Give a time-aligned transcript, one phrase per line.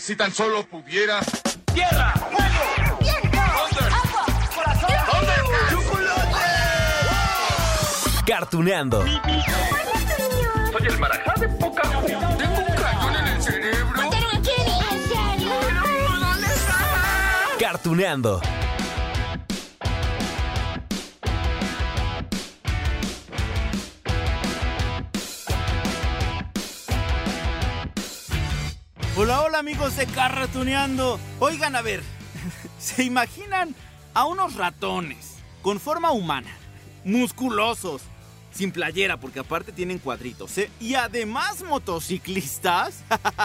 [0.00, 1.20] Si tan solo pudiera.
[1.74, 2.14] ¡Tierra!
[2.14, 2.98] ¡Fuego!
[3.00, 3.38] ¡Viento!
[3.38, 4.24] ¡Agua!
[4.54, 4.90] ¡Corazón!
[5.12, 5.32] ¿Dónde?
[8.26, 9.04] Cartuneando.
[9.04, 14.00] Soy el marajá de poca Tengo un cañón en el cerebro.
[14.00, 14.16] ¿Dónde
[16.46, 16.78] está?
[17.60, 18.40] Cartuneando.
[29.60, 31.20] Amigos de Carratuneando.
[31.38, 32.02] Oigan, a ver,
[32.78, 33.74] ¿se imaginan
[34.14, 36.50] a unos ratones con forma humana,
[37.04, 38.00] musculosos,
[38.52, 40.70] sin playera, porque aparte tienen cuadritos, ¿eh?
[40.80, 43.04] Y además motociclistas.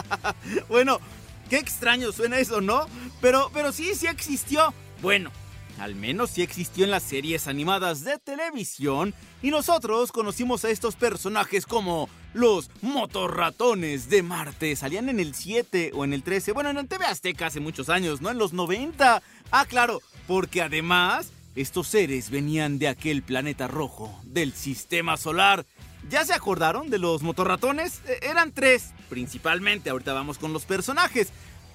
[0.70, 1.02] bueno,
[1.50, 2.88] qué extraño suena eso, ¿no?
[3.20, 4.74] Pero, pero sí, sí existió.
[5.02, 5.32] Bueno,
[5.80, 10.96] al menos sí existió en las series animadas de televisión y nosotros conocimos a estos
[10.96, 14.76] personajes como los motorratones de Marte.
[14.76, 18.22] Salían en el 7 o en el 13, bueno, en TV Azteca hace muchos años,
[18.22, 18.30] ¿no?
[18.30, 19.22] En los 90.
[19.52, 25.66] Ah, claro, porque además estos seres venían de aquel planeta rojo del sistema solar.
[26.10, 28.02] ¿Ya se acordaron de los motorratones?
[28.08, 29.90] Eh, eran tres, principalmente.
[29.90, 31.30] Ahorita vamos con los personajes.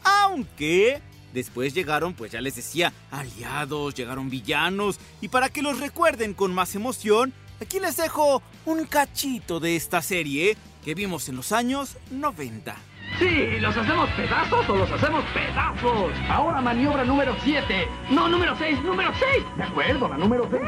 [0.05, 1.01] Aunque
[1.33, 6.55] Después llegaron, pues ya les decía, aliados, llegaron villanos, y para que los recuerden con
[6.55, 11.97] más emoción, aquí les dejo un cachito de esta serie que vimos en los años
[12.11, 12.77] 90.
[13.19, 16.13] Sí, ¿los hacemos pedazos o los hacemos pedazos?
[16.29, 17.89] Ahora maniobra número 7.
[18.11, 19.45] No, número 6, número 6.
[19.57, 20.63] De acuerdo, la número 6.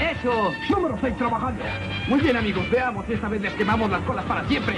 [0.00, 0.52] Hecho.
[0.70, 1.64] Número 6 trabajando.
[2.08, 4.76] Muy bien, amigos, veamos si esta vez les quemamos las colas para siempre.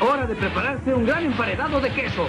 [0.00, 2.28] Hora de prepararse un gran emparedado de queso.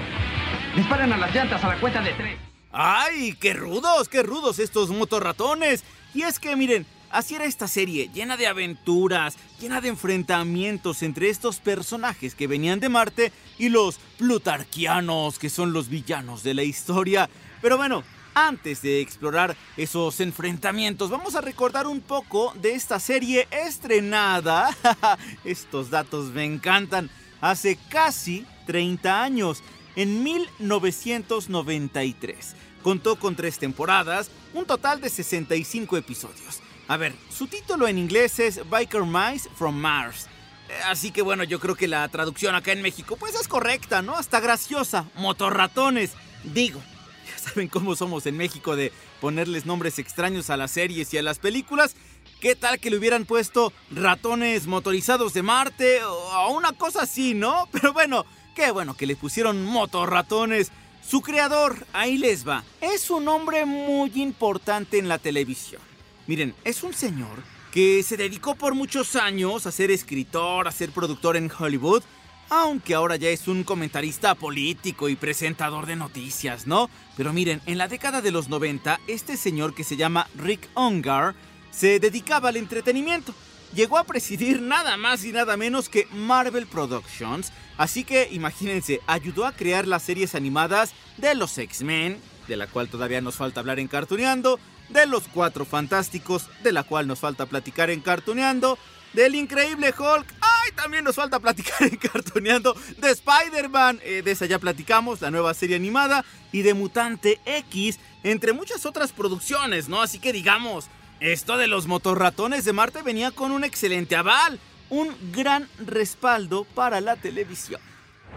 [0.76, 2.40] Disparen a las llantas a la cuenta de tres.
[2.72, 5.84] ¡Ay, qué rudos, qué rudos estos motorratones!
[6.14, 11.30] Y es que miren, así era esta serie, llena de aventuras, llena de enfrentamientos entre
[11.30, 16.64] estos personajes que venían de Marte y los plutarquianos, que son los villanos de la
[16.64, 17.30] historia.
[17.62, 18.04] Pero bueno,
[18.34, 24.70] antes de explorar esos enfrentamientos, vamos a recordar un poco de esta serie estrenada.
[25.44, 27.10] Estos datos me encantan.
[27.42, 29.62] Hace casi 30 años
[29.96, 32.56] en 1993.
[32.84, 36.62] Contó con tres temporadas, un total de 65 episodios.
[36.88, 40.28] A ver, su título en inglés es Biker Mice from Mars.
[40.68, 44.02] Eh, Así que bueno, yo creo que la traducción acá en México pues es correcta,
[44.02, 44.16] ¿no?
[44.16, 45.06] Hasta graciosa.
[45.16, 46.12] Motorratones.
[46.44, 46.82] Digo,
[47.30, 48.92] ya saben cómo somos en México de
[49.22, 51.96] ponerles nombres extraños a las series y a las películas.
[52.40, 57.70] ¿Qué tal que le hubieran puesto ratones motorizados de Marte o una cosa así, ¿no?
[57.72, 58.26] Pero bueno,
[58.56, 60.72] Qué bueno que le pusieron motorratones.
[61.08, 65.82] Su creador, ahí les va, es un hombre muy importante en la televisión.
[66.28, 70.92] Miren, es un señor que se dedicó por muchos años a ser escritor, a ser
[70.92, 72.04] productor en Hollywood,
[72.50, 76.90] aunque ahora ya es un comentarista político y presentador de noticias, ¿no?
[77.16, 81.34] Pero miren, en la década de los 90, este señor que se llama Rick Ungar
[81.72, 83.34] se dedicaba al entretenimiento
[83.74, 87.52] llegó a presidir nada más y nada menos que Marvel Productions.
[87.78, 92.90] Así que imagínense, ayudó a crear las series animadas de los X-Men, de la cual
[92.90, 94.60] todavía nos falta hablar en Cartuneando,
[94.90, 98.78] de los Cuatro Fantásticos, de la cual nos falta platicar en Cartuneando,
[99.14, 100.72] del Increíble Hulk, ¡ay!
[100.76, 105.54] También nos falta platicar en Cartuneando, de Spider-Man, eh, de esa ya platicamos, la nueva
[105.54, 110.02] serie animada, y de Mutante X, entre muchas otras producciones, ¿no?
[110.02, 110.88] Así que digamos,
[111.22, 114.60] esto de los motorratones de Marte venía con un excelente aval,
[114.90, 117.80] un gran respaldo para la televisión.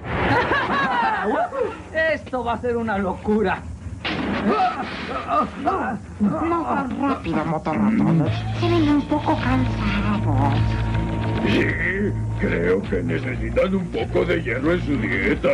[2.13, 3.63] Esto va a ser una locura.
[6.21, 8.39] No tan rápido, motorratones.
[8.61, 10.59] Se ven un poco cansados.
[11.47, 11.65] Sí,
[12.39, 15.49] creo que necesitan un poco de hierro en su dieta.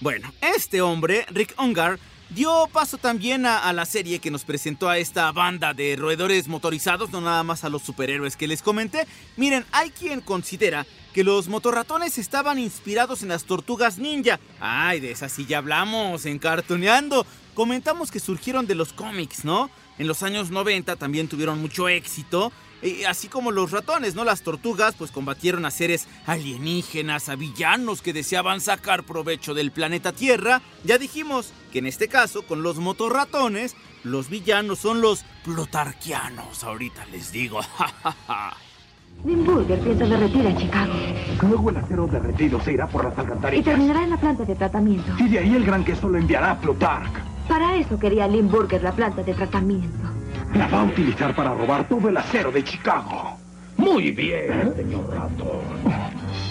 [0.00, 1.98] Bueno, este hombre, Rick Ungar,
[2.34, 7.10] dio paso también a, la serie que nos presentó a esta banda de roedores motorizados,
[7.10, 9.06] no nada más a los superhéroes que les comenté.
[9.36, 14.40] Miren, hay quien considera que los motorratones estaban inspirados en las tortugas ninja.
[14.60, 17.24] Ay, de esas sí ya hablamos, en Cartoneando.
[17.54, 19.70] Comentamos que surgieron de los cómics, ¿no?
[19.98, 22.52] En los años 90 también tuvieron mucho éxito.
[22.84, 24.24] Y así como los ratones, ¿no?
[24.24, 30.12] Las tortugas pues combatieron a seres alienígenas, a villanos que deseaban sacar provecho del planeta
[30.12, 30.60] Tierra.
[30.84, 36.62] Ya dijimos que en este caso, con los motorratones, los villanos son los plutarquianos.
[36.62, 37.60] Ahorita les digo.
[39.24, 40.92] Limburger piensa derretir en Chicago
[41.40, 43.64] Luego el acero derretido se irá por las y alcantarillas.
[43.64, 45.10] terminará en la planta de tratamiento.
[45.18, 47.12] Y de ahí el gran queso lo enviará a Plutarch.
[47.48, 50.14] Para eso quería Limburger la planta de tratamiento.
[50.54, 53.36] La va a utilizar para robar todo el acero de Chicago.
[53.76, 55.62] Muy bien, señor ratón.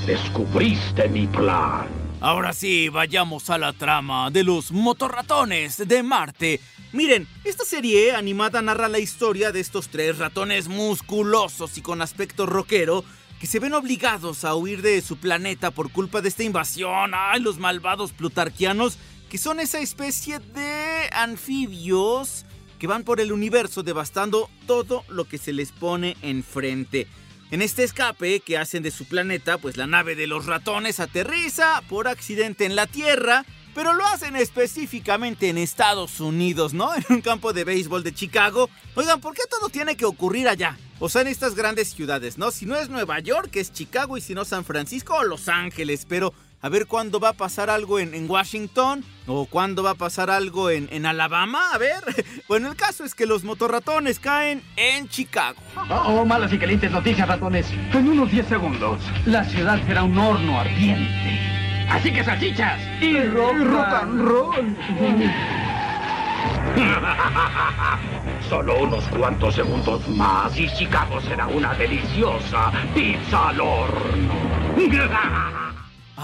[0.06, 1.88] Descubriste mi plan.
[2.20, 6.60] Ahora sí, vayamos a la trama de los motorratones de Marte.
[6.92, 12.46] Miren, esta serie animada narra la historia de estos tres ratones musculosos y con aspecto
[12.46, 13.06] rockero
[13.40, 17.12] que se ven obligados a huir de su planeta por culpa de esta invasión.
[17.14, 18.98] ¡Ay, los malvados plutarquianos!
[19.30, 22.46] Que son esa especie de anfibios
[22.84, 27.08] que van por el universo devastando todo lo que se les pone enfrente.
[27.50, 31.82] En este escape que hacen de su planeta, pues la nave de los ratones aterriza
[31.88, 36.94] por accidente en la Tierra, pero lo hacen específicamente en Estados Unidos, ¿no?
[36.96, 38.70] En un campo de béisbol de Chicago.
[38.96, 40.78] Oigan, ¿por qué todo tiene que ocurrir allá?
[41.00, 42.52] O sea, en estas grandes ciudades, ¿no?
[42.52, 46.06] Si no es Nueva York, es Chicago y si no San Francisco o Los Ángeles,
[46.06, 49.96] pero a ver cuándo va a pasar algo en, en Washington o cuándo va a
[49.96, 52.02] pasar algo en, en Alabama, a ver.
[52.48, 55.60] Bueno, el caso es que los motorratones caen en Chicago.
[55.90, 57.68] Oh, oh, malas y calientes noticias, ratones.
[57.94, 61.40] En unos 10 segundos, la ciudad será un horno ardiente.
[61.90, 63.56] Así que salchichas y rock,
[64.02, 64.78] and roll.
[68.50, 74.34] Solo unos cuantos segundos más y Chicago será una deliciosa pizza al horno.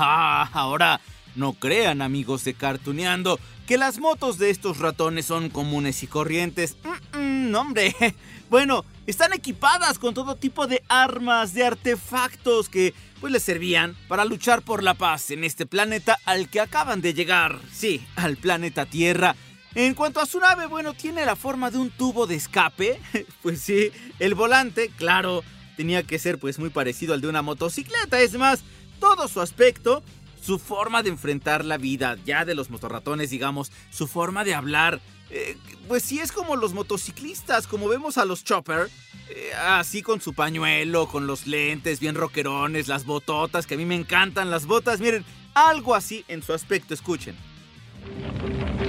[0.01, 1.01] Ah, ahora
[1.35, 3.37] no crean, amigos de Cartuneando,
[3.67, 6.77] que las motos de estos ratones son comunes y corrientes.
[7.13, 7.95] Mm, hombre.
[8.49, 14.25] Bueno, están equipadas con todo tipo de armas, de artefactos que pues les servían para
[14.25, 17.59] luchar por la paz en este planeta al que acaban de llegar.
[17.71, 19.35] Sí, al planeta Tierra.
[19.75, 22.99] En cuanto a su nave, bueno, tiene la forma de un tubo de escape.
[23.43, 25.43] Pues sí, el volante, claro,
[25.77, 28.19] tenía que ser pues muy parecido al de una motocicleta.
[28.19, 28.63] Es más,
[28.99, 30.03] todo su aspecto,
[30.41, 34.99] su forma de enfrentar la vida, ya de los motorratones, digamos, su forma de hablar.
[35.31, 35.57] eh,
[35.87, 38.89] pues sí es como los motociclistas, como vemos a los Chopper,
[39.29, 43.85] eh, así con su pañuelo, con los lentes bien rockerones, las bototas, que a mí
[43.85, 45.23] me encantan las botas, miren,
[45.53, 47.35] algo así en su aspecto, escuchen.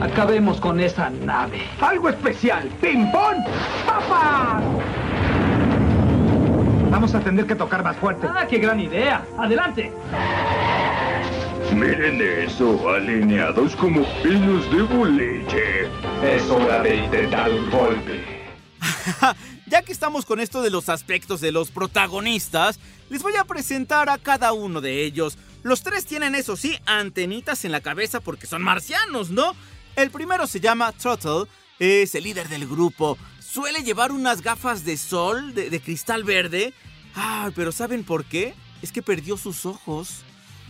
[0.00, 1.62] Acabemos con esa nave.
[1.80, 2.70] Algo especial.
[2.80, 3.44] ¡Ping-pong!
[6.90, 8.26] Vamos a tener que tocar más fuerte.
[8.28, 9.24] ¡Ah, qué gran idea!
[9.38, 9.92] ¡Adelante!
[11.72, 15.88] Miren eso, alineados como pinos de boliche.
[16.22, 18.24] Es hora de intentar un golpe.
[19.66, 24.08] Ya que estamos con esto de los aspectos de los protagonistas, les voy a presentar
[24.08, 25.38] a cada uno de ellos.
[25.62, 29.54] Los tres tienen, eso sí, antenitas en la cabeza porque son marcianos, ¿no?
[29.94, 31.44] El primero se llama Trottle,
[31.78, 33.16] es el líder del grupo.
[33.52, 36.72] Suele llevar unas gafas de sol de, cristal verde.
[37.16, 38.54] Ah, pero ¿saben por qué?
[38.80, 40.22] Es que perdió sus ojos.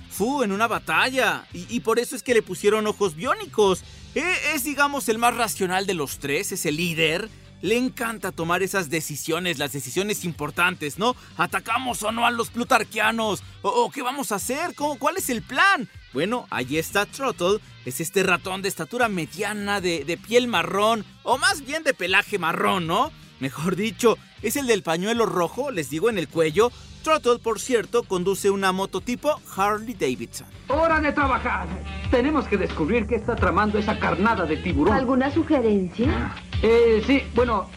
[0.09, 3.85] Fu en una batalla y, por eso es que le pusieron ojos biónicos.
[4.15, 7.29] Eh, es, digamos, el más racional de los tres, es el líder.
[7.61, 11.15] Le encanta tomar esas decisiones, las decisiones importantes, ¿no?
[11.37, 13.43] ¿Atacamos o no a los plutarquianos?
[13.61, 14.75] ¿O, o qué vamos a hacer?
[14.75, 15.87] ¿Cómo, ¿Cuál es el plan?
[16.13, 21.39] Bueno, allí está Trottle, es este ratón de estatura mediana, de, de piel marrón, o
[21.39, 23.13] más bien de pelaje marrón, ¿no?
[23.39, 26.73] Mejor dicho, es el del pañuelo rojo, les digo, en el cuello.
[27.03, 30.47] Trottle, por cierto, conduce una moto tipo Harley Davidson.
[30.69, 31.67] ¡Hora de trabajar!
[32.11, 34.95] Tenemos que descubrir qué está tramando esa carnada de tiburón.
[34.95, 36.35] ¿Alguna sugerencia?
[36.63, 37.71] Eh, sí, bueno...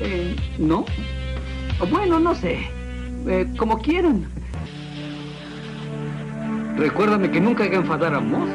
[0.00, 0.84] Eh, ¿no?
[1.90, 2.70] Bueno, no sé.
[3.26, 4.30] Eh, como quieran.
[6.78, 8.48] Recuérdame que nunca hay que enfadar a Moss.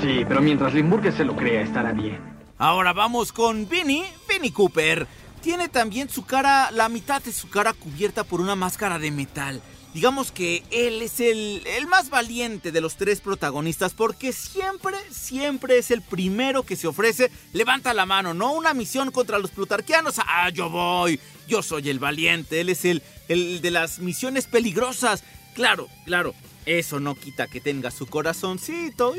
[0.00, 2.18] Sí, pero mientras Limburger se lo crea, estará bien.
[2.56, 5.06] Ahora vamos con Vinny, Vinny Cooper.
[5.42, 9.60] Tiene también su cara, la mitad de su cara cubierta por una máscara de metal.
[9.92, 15.76] Digamos que él es el, el más valiente de los tres protagonistas porque siempre, siempre
[15.76, 17.30] es el primero que se ofrece.
[17.52, 18.52] Levanta la mano, ¿no?
[18.52, 20.14] Una misión contra los plutarquianos.
[20.18, 21.20] Ah, yo voy.
[21.46, 22.62] Yo soy el valiente.
[22.62, 25.22] Él es el, el de las misiones peligrosas.
[25.54, 26.34] Claro, claro.
[26.68, 29.14] Eso no quita que tenga su corazoncito,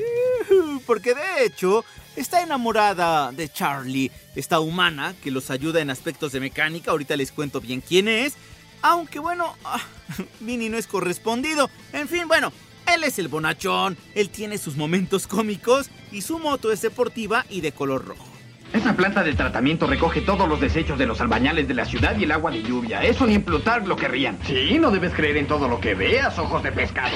[0.86, 1.84] porque de hecho
[2.16, 7.32] está enamorada de Charlie, esta humana que los ayuda en aspectos de mecánica, ahorita les
[7.32, 8.36] cuento bien quién es,
[8.84, 9.82] aunque bueno, ah,
[10.42, 12.54] Vinny no es correspondido, en fin, bueno,
[12.86, 17.62] él es el bonachón, él tiene sus momentos cómicos y su moto es deportiva y
[17.62, 18.39] de color rojo.
[18.74, 22.24] Esa planta de tratamiento recoge todos los desechos de los albañales de la ciudad y
[22.26, 23.04] el agua de lluvia.
[23.04, 24.38] Eso ni en Plutarch lo querrían.
[24.46, 27.16] Sí, no debes creer en todo lo que veas, ojos de pescado.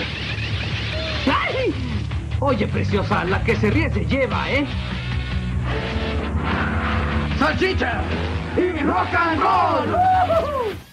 [1.27, 1.73] ¡Ay!
[2.39, 4.65] Oye, preciosa, la que se ríe se lleva, ¿eh?
[7.37, 8.01] ¡Salchicha!
[8.57, 9.95] ¡Y rock and roll!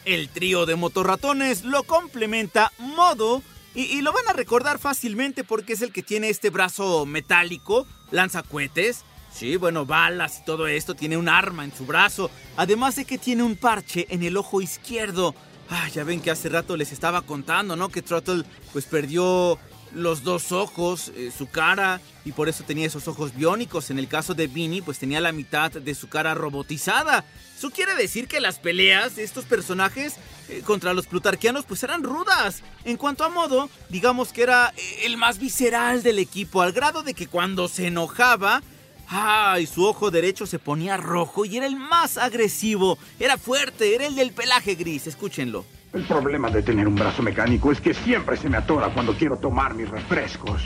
[0.05, 3.43] El trío de motorratones lo complementa Modo
[3.75, 7.87] y, y lo van a recordar fácilmente porque es el que tiene este brazo metálico,
[8.11, 9.05] lanza cohetes.
[9.33, 13.19] Sí, bueno, balas y todo esto, tiene un arma en su brazo, además de que
[13.19, 15.35] tiene un parche en el ojo izquierdo.
[15.71, 17.91] Ah, ya ven que hace rato les estaba contando, ¿no?
[17.91, 19.59] Que Trottle pues perdió
[19.95, 23.91] los dos ojos, eh, su cara, y por eso tenía esos ojos biónicos.
[23.91, 27.25] En el caso de Vinny, pues tenía la mitad de su cara robotizada.
[27.57, 30.17] Eso quiere decir que las peleas de estos personajes
[30.49, 32.63] eh, contra los plutarquianos pues eran rudas.
[32.85, 37.03] En cuanto a modo, digamos que era eh, el más visceral del equipo, al grado
[37.03, 38.63] de que cuando se enojaba,
[39.11, 39.67] ¡ay!
[39.67, 42.99] Su ojo derecho se ponía rojo y era el más agresivo.
[43.19, 45.65] Era fuerte, era el del pelaje gris, escúchenlo.
[45.93, 49.37] El problema de tener un brazo mecánico es que siempre se me atora cuando quiero
[49.37, 50.63] tomar mis refrescos.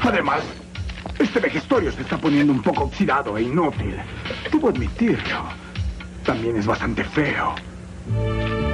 [0.00, 0.42] Además,
[1.18, 3.96] este vejestorio se está poniendo un poco oxidado e inútil.
[4.52, 5.48] Debo admitirlo.
[6.24, 7.54] También es bastante feo.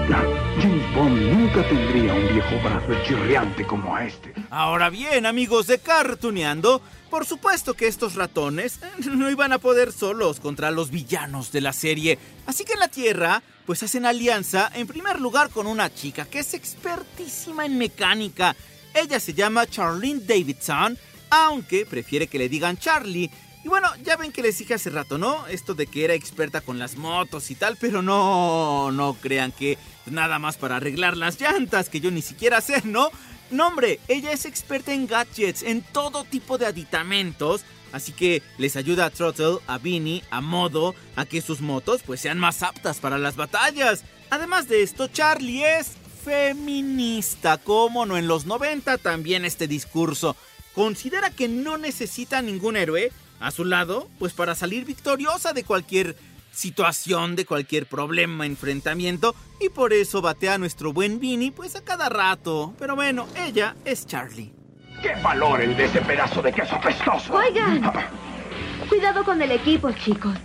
[0.08, 4.34] James Bond nunca tendría un viejo brazo chirriante como este.
[4.50, 9.92] Ahora bien, amigos de Cartuneando, por supuesto que estos ratones eh, no iban a poder
[9.92, 12.18] solos contra los villanos de la serie.
[12.46, 16.40] Así que en la Tierra, pues hacen alianza en primer lugar con una chica que
[16.40, 18.54] es expertísima en mecánica.
[18.94, 20.98] Ella se llama Charlene Davidson,
[21.30, 23.30] aunque prefiere que le digan Charlie.
[23.64, 25.46] Y bueno, ya ven que les dije hace rato, ¿no?
[25.46, 29.78] Esto de que era experta con las motos y tal, pero no, no crean que
[30.04, 33.08] nada más para arreglar las llantas, que yo ni siquiera sé, ¿no?
[33.50, 38.76] No, hombre, ella es experta en gadgets, en todo tipo de aditamentos, así que les
[38.76, 42.98] ayuda a Trottle, a Vinny, a Modo, a que sus motos pues sean más aptas
[42.98, 44.04] para las batallas.
[44.28, 45.92] Además de esto, Charlie es
[46.22, 50.36] feminista, como no en los 90 también este discurso.
[50.74, 53.10] Considera que no necesita ningún héroe
[53.44, 56.16] a su lado, pues para salir victoriosa de cualquier
[56.50, 61.84] situación, de cualquier problema, enfrentamiento, y por eso batea a nuestro buen Vinny pues a
[61.84, 62.74] cada rato.
[62.78, 64.52] Pero bueno, ella es Charlie.
[65.02, 67.34] ¡Qué valor el de ese pedazo de queso pestoso!
[67.34, 67.82] Oigan.
[68.88, 70.36] Cuidado con el equipo, chicos.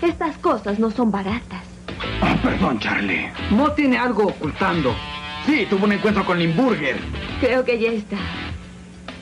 [0.00, 1.62] Estas cosas no son baratas.
[2.22, 3.30] Ah, perdón, Charlie.
[3.50, 4.94] Mo tiene algo ocultando.
[5.44, 6.98] Sí, tuvo un encuentro con Limburger.
[7.40, 8.16] Creo que ya está.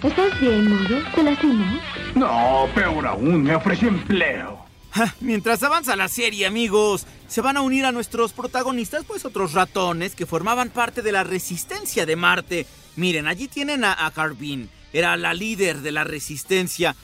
[0.04, 1.02] ¿Estás bien, Modo?
[1.14, 1.80] ¿Te lastimó?
[2.14, 4.62] No, peor aún, me ofreció empleo.
[4.90, 9.54] Ja, Mientras avanza la serie, amigos, se van a unir a nuestros protagonistas, pues otros
[9.54, 12.66] ratones que formaban parte de la resistencia de Marte.
[12.96, 16.94] Miren, allí tienen a, a Carbine, era la líder de la resistencia.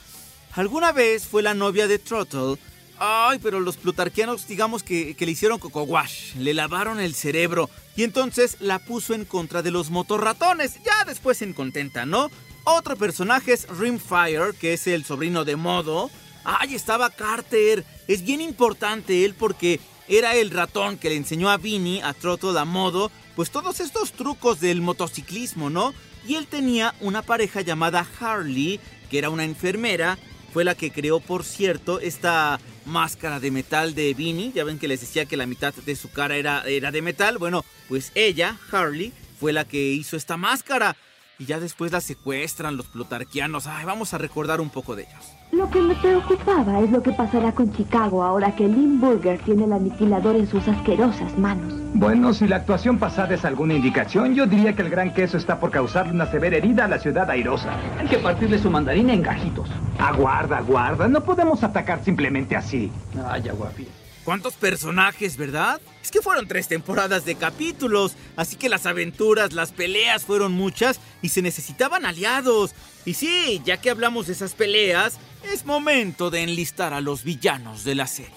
[0.53, 2.59] Alguna vez fue la novia de Trottle.
[2.99, 7.71] Ay, pero los plutarquianos, digamos que, que le hicieron coco wash, le lavaron el cerebro
[7.97, 10.75] y entonces la puso en contra de los motorratones.
[10.85, 12.31] Ya después en contenta, ¿no?
[12.65, 16.11] Otro personaje es Rimfire, que es el sobrino de Modo.
[16.45, 17.85] ¡Ay, estaba Carter!
[18.07, 22.59] Es bien importante él porque era el ratón que le enseñó a Vinny, a Trottle,
[22.59, 25.95] a Modo, pues todos estos trucos del motociclismo, ¿no?
[26.27, 30.19] Y él tenía una pareja llamada Harley, que era una enfermera,
[30.53, 34.53] fue la que creó, por cierto, esta máscara de metal de Vinny.
[34.53, 37.39] Ya ven que les decía que la mitad de su cara era, era de metal.
[37.39, 40.97] Bueno, pues ella, Harley, fue la que hizo esta máscara.
[41.41, 43.67] Y ya después la secuestran los plutarquianos.
[43.67, 45.33] Ay, vamos a recordar un poco de ellos.
[45.53, 49.73] Lo que me preocupaba es lo que pasará con Chicago ahora que Limburger tiene el
[49.73, 51.73] aniquilador en sus asquerosas manos.
[51.95, 55.59] Bueno, si la actuación pasada es alguna indicación, yo diría que el gran queso está
[55.59, 57.75] por causarle una severa herida a la ciudad airosa.
[57.99, 59.71] Hay que partirle su mandarina en gajitos.
[59.99, 61.09] Aguarda, aguarda.
[61.09, 62.93] No podemos atacar simplemente así.
[63.27, 63.89] Ay, guapi.
[64.31, 65.81] ¿Cuántos personajes, verdad?
[66.01, 71.01] Es que fueron tres temporadas de capítulos, así que las aventuras, las peleas fueron muchas
[71.21, 72.71] y se necesitaban aliados.
[73.05, 75.19] Y sí, ya que hablamos de esas peleas,
[75.53, 78.31] es momento de enlistar a los villanos de la serie.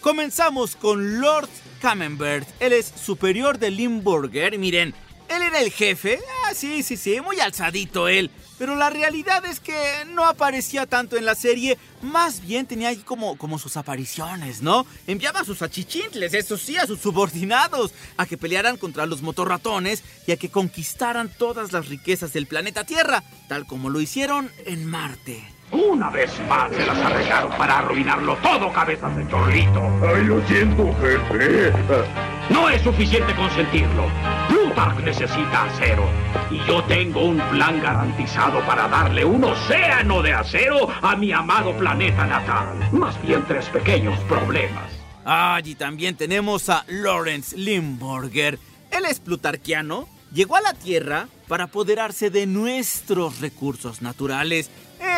[0.00, 1.50] Comenzamos con Lord
[1.82, 2.48] Camembert.
[2.58, 4.58] Él es superior de Limburger.
[4.58, 4.94] Miren,
[5.28, 6.20] él era el jefe.
[6.44, 8.30] Ah, sí, sí, sí, muy alzadito él.
[8.58, 9.74] Pero la realidad es que
[10.06, 14.86] no aparecía tanto en la serie, más bien tenía ahí como, como sus apariciones, ¿no?
[15.06, 20.02] Enviaba a sus achichintles, eso sí, a sus subordinados, a que pelearan contra los motorratones
[20.26, 24.86] y a que conquistaran todas las riquezas del planeta Tierra, tal como lo hicieron en
[24.86, 25.44] Marte.
[25.72, 29.82] Una vez más se las arreglaron para arruinarlo todo, cabezas de chorrito.
[30.06, 31.72] Ay, lo siento, jefe.
[32.48, 34.08] No es suficiente consentirlo.
[34.76, 36.06] Stark necesita acero.
[36.50, 41.74] Y yo tengo un plan garantizado para darle un océano de acero a mi amado
[41.78, 42.86] planeta natal.
[42.92, 44.92] Más bien tres pequeños problemas.
[45.24, 48.58] Ah, y también tenemos a Lawrence Limburger.
[48.90, 54.68] Él es plutarquiano, llegó a la Tierra para apoderarse de nuestros recursos naturales.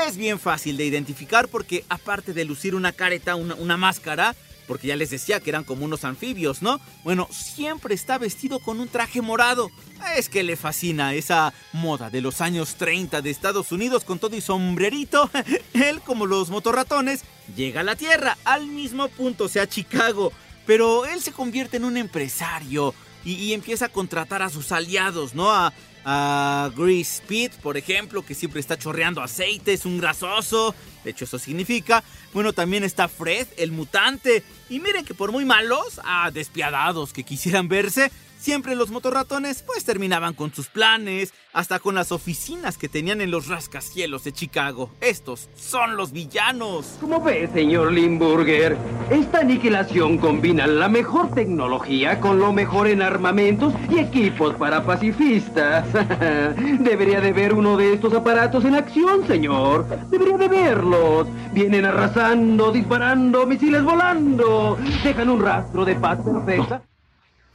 [0.07, 4.37] Es bien fácil de identificar porque aparte de lucir una careta, una máscara,
[4.69, 6.79] porque ya les decía que eran como unos anfibios, ¿no?
[7.03, 9.71] Bueno, siempre está vestido con un traje morado.
[10.17, 14.37] Es que le fascina esa moda de los años 30 de Estados Unidos con todo
[14.37, 15.29] y sombrerito.
[15.73, 17.25] Él, como los motorratones,
[17.57, 20.33] llega a la Tierra, al mismo punto, sea, Chicago.
[20.67, 22.95] Pero él se convierte en un empresario
[23.25, 25.51] y, y empieza a contratar a sus aliados, ¿no?
[25.51, 25.73] A,
[26.05, 30.75] a Grease Speed, por ejemplo, que siempre está chorreando aceite, es un grasoso.
[31.05, 32.03] De hecho, eso significa.
[32.33, 34.43] Bueno, también está Fred, el mutante.
[34.69, 39.85] Y miren que por muy malos, ah, despiadados que quisieran verse, siempre los motorratones pues
[39.85, 44.91] terminaban con sus planes, hasta con las oficinas que tenían en los rascacielos de Chicago.
[45.01, 46.99] Estos son los villanos.
[47.01, 48.77] Como ve, señor Limburger,
[49.11, 55.87] esta aniquilación combina la mejor tecnología con lo mejor en armamentos y equipos para pacifistas.
[56.79, 59.87] Debería de ver uno de estos aparatos en acción, señor.
[60.11, 61.27] Debería de verlos.
[61.53, 64.79] Vienen arrasando, disparando, misiles volando.
[65.03, 66.83] Dejan un rastro de paz perfecta.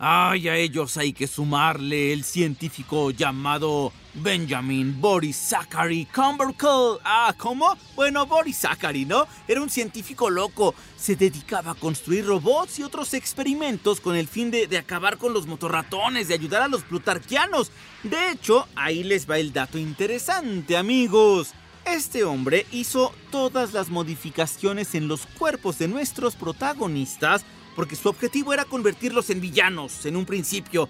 [0.05, 7.00] Ay, a ellos hay que sumarle el científico llamado Benjamin Boris Zachary Cumbercull.
[7.05, 7.77] Ah, ¿cómo?
[7.95, 9.25] Bueno, Boris Zachary, ¿no?
[9.48, 10.75] Era un científico loco.
[10.98, 15.33] Se dedicaba a construir robots y otros experimentos con el fin de, de acabar con
[15.33, 17.72] los motorratones, de ayudar a los plutarquianos.
[18.03, 21.53] De hecho, ahí les va el dato interesante, amigos.
[21.86, 28.53] Este hombre hizo todas las modificaciones en los cuerpos de nuestros protagonistas porque su objetivo
[28.53, 30.89] era convertirlos en villanos en un principio.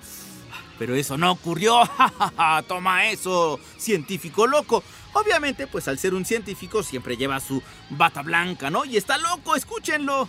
[0.79, 1.81] Pero eso no ocurrió.
[2.67, 4.83] Toma eso, científico loco.
[5.13, 7.61] Obviamente, pues al ser un científico siempre lleva su
[7.91, 8.83] bata blanca, ¿no?
[8.83, 10.27] Y está loco, escúchenlo.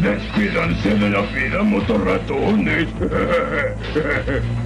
[0.00, 2.88] Despídanse de la vida, motorratones.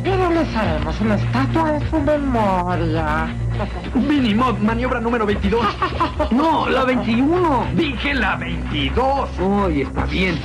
[0.05, 3.35] Pero les haremos una estatua de su memoria.
[3.95, 5.65] Vinny Mod, maniobra número 22.
[6.33, 7.67] No, la 21.
[7.75, 9.31] Dije la 22.
[9.41, 10.39] Uy, está bien.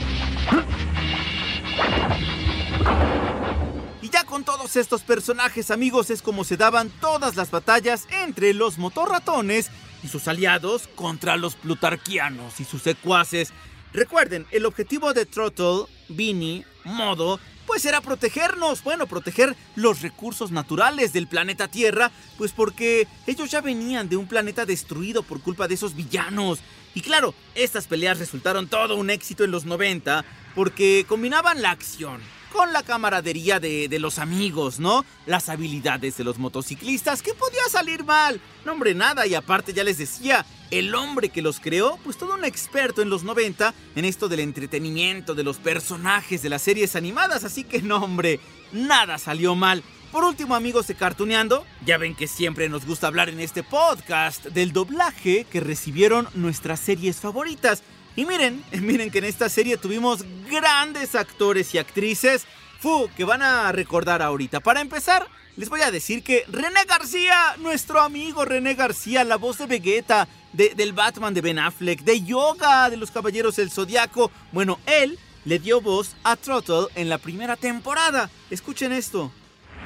[4.76, 9.70] Estos personajes, amigos, es como se daban todas las batallas entre los motorratones
[10.04, 13.54] y sus aliados contra los plutarquianos y sus secuaces.
[13.94, 21.14] Recuerden, el objetivo de Throttle, Vinny, Modo, pues era protegernos, bueno, proteger los recursos naturales
[21.14, 25.76] del planeta Tierra, pues porque ellos ya venían de un planeta destruido por culpa de
[25.76, 26.60] esos villanos.
[26.94, 30.26] Y claro, estas peleas resultaron todo un éxito en los 90
[30.56, 32.22] porque combinaban la acción
[32.58, 35.06] con la camaradería de, los amigos, ¿no?
[35.28, 38.42] Las habilidades de los motociclistas, ¿qué podía salir mal?
[38.66, 42.34] No, hombre, nada, y aparte ya les decía, el hombre que los creó, pues todo
[42.34, 46.96] un experto en los 90 en esto del entretenimiento, de los personajes de las series
[46.96, 48.40] animadas, así que no, hombre,
[48.72, 49.84] nada salió mal.
[50.12, 54.46] Por último, amigos de Cartuneando, ya ven que siempre nos gusta hablar en este podcast
[54.46, 57.84] del doblaje que recibieron nuestras series favoritas.
[58.18, 62.46] Y miren, miren que en esta serie tuvimos grandes actores y actrices,
[62.80, 64.60] fu, que van a recordar ahorita.
[64.60, 65.26] Para empezar,
[65.56, 70.28] les voy a decir que René García, nuestro amigo René García, la voz de Vegeta,
[70.52, 75.20] de, del Batman de Ben Affleck, de Yoga, de los Caballeros del Zodiaco, bueno, él
[75.46, 78.32] le dio voz a Trottle en la primera temporada.
[78.50, 79.32] Escuchen esto.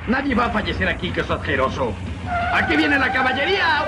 [0.07, 1.93] Nadie va a fallecer aquí, que es asqueroso.
[2.53, 3.85] ¡Aquí viene la caballería!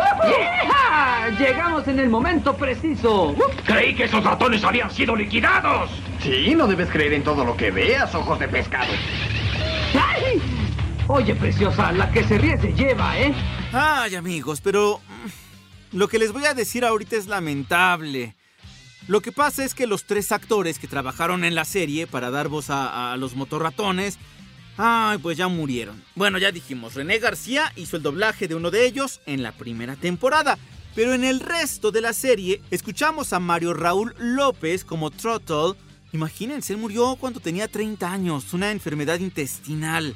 [1.38, 3.36] Llegamos en el momento preciso.
[3.66, 5.90] Creí que esos ratones habían sido liquidados.
[6.22, 8.92] Sí, no debes creer en todo lo que veas, ojos de pescado.
[9.94, 10.42] ¡Ay!
[11.08, 13.34] Oye, preciosa, la que se ríe se lleva, ¿eh?
[13.74, 18.36] Ay, amigos, pero mm, lo que les voy a decir ahorita es lamentable.
[19.08, 22.48] Lo que pasa es que los tres actores que trabajaron en la serie para dar
[22.48, 24.18] voz a, a los motorratones
[24.78, 26.04] Ay, pues ya murieron.
[26.16, 29.96] Bueno, ya dijimos, René García hizo el doblaje de uno de ellos en la primera
[29.96, 30.58] temporada.
[30.96, 35.74] Pero en el resto de la serie escuchamos a Mario Raúl López como Trottle.
[36.12, 40.16] Imagínense, él murió cuando tenía 30 años, una enfermedad intestinal.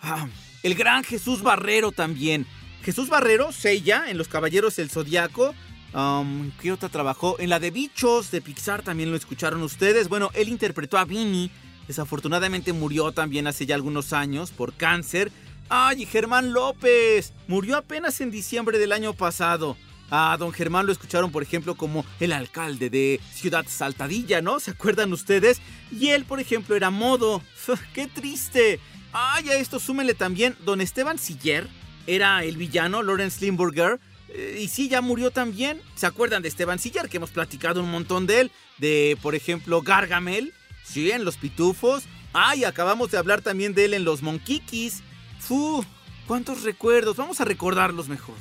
[0.00, 0.28] Ah,
[0.62, 2.46] el gran Jesús Barrero también.
[2.84, 5.54] Jesús Barrero, Seiya, en Los Caballeros del Zodiaco.
[5.94, 7.36] Um, ¿Qué otra trabajó?
[7.38, 10.08] En la de Bichos de Pixar también lo escucharon ustedes.
[10.08, 11.50] Bueno, él interpretó a Vinny
[11.88, 15.30] Desafortunadamente murió también hace ya algunos años por cáncer.
[15.68, 17.32] ¡Ay, Germán López!
[17.48, 19.76] Murió apenas en diciembre del año pasado.
[20.10, 24.60] A don Germán lo escucharon, por ejemplo, como el alcalde de Ciudad Saltadilla, ¿no?
[24.60, 25.60] ¿Se acuerdan ustedes?
[25.90, 27.42] Y él, por ejemplo, era modo.
[27.94, 28.80] ¡Qué triste!
[29.12, 31.68] Ah, y a esto súmele también, don Esteban Siller
[32.06, 33.98] era el villano, Lawrence Limburger.
[34.28, 35.80] eh, y sí, ya murió también.
[35.94, 37.08] ¿Se acuerdan de Esteban Siller?
[37.08, 38.50] Que hemos platicado un montón de él.
[38.78, 40.52] De, por ejemplo, Gargamel.
[40.84, 42.04] Sí, en Los Pitufos.
[42.32, 45.02] Ah, y acabamos de hablar también de él en Los Monquiquis.
[45.40, 45.84] Fu,
[46.26, 47.16] cuántos recuerdos.
[47.16, 48.36] Vamos a recordarlos mejor.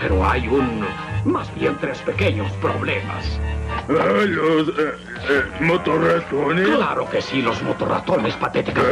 [0.00, 0.86] Pero hay un...
[1.24, 3.24] más bien tres pequeños problemas.
[3.88, 4.92] los eh,
[5.60, 6.68] motorratones.
[6.68, 8.84] Claro que sí, los motorratones patéticos.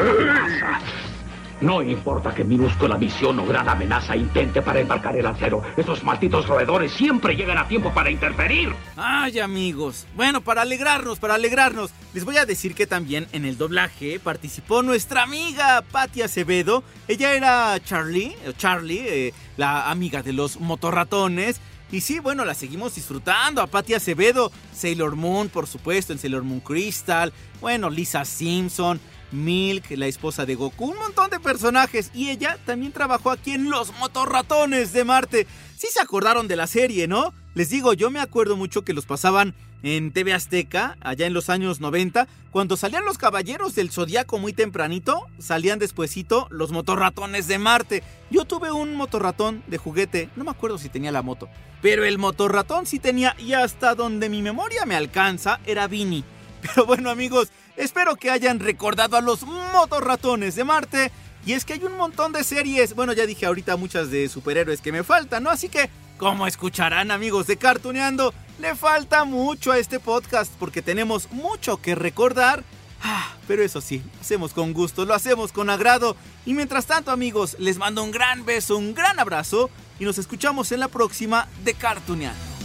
[1.60, 6.46] No importa qué minúscula misión o gran amenaza intente para embarcar el acero, esos malditos
[6.46, 8.74] roedores siempre llegan a tiempo para interferir.
[8.96, 10.06] Ay, amigos.
[10.14, 14.82] Bueno, para alegrarnos, para alegrarnos, les voy a decir que también en el doblaje participó
[14.82, 16.84] nuestra amiga Patti Acevedo.
[17.08, 21.60] Ella era Charlie, o Charlie, eh, la amiga de los motorratones.
[21.90, 23.62] Y sí, bueno, la seguimos disfrutando.
[23.62, 27.32] A Patti Acevedo, Sailor Moon, por supuesto, en Sailor Moon Crystal.
[27.60, 29.00] Bueno, Lisa Simpson.
[29.36, 32.10] Milk, la esposa de Goku, un montón de personajes.
[32.14, 35.46] Y ella también trabajó aquí en Los Motorratones de Marte.
[35.76, 37.32] Sí se acordaron de la serie, ¿no?
[37.54, 41.48] Les digo, yo me acuerdo mucho que los pasaban en TV Azteca, allá en los
[41.48, 42.26] años 90.
[42.50, 48.02] Cuando salían los Caballeros del Zodiaco muy tempranito, salían despuesito los Motorratones de Marte.
[48.30, 51.48] Yo tuve un motorratón de juguete, no me acuerdo si tenía la moto.
[51.82, 56.24] Pero el motorratón sí tenía y hasta donde mi memoria me alcanza era Vini.
[56.62, 61.12] Pero bueno amigos, espero que hayan recordado a los motorratones de Marte.
[61.44, 64.80] Y es que hay un montón de series, bueno ya dije ahorita muchas de superhéroes
[64.80, 65.50] que me faltan, ¿no?
[65.50, 71.30] Así que, como escucharán amigos de Cartuneando, le falta mucho a este podcast porque tenemos
[71.30, 72.64] mucho que recordar.
[73.02, 76.16] Ah, pero eso sí, lo hacemos con gusto, lo hacemos con agrado.
[76.44, 80.72] Y mientras tanto amigos, les mando un gran beso, un gran abrazo y nos escuchamos
[80.72, 82.55] en la próxima de Cartuneando.